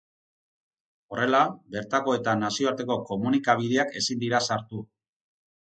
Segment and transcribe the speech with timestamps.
[1.13, 1.41] Horrela,
[1.75, 4.85] bertako eta nazioarteko komunikabideak ezin dira sartu.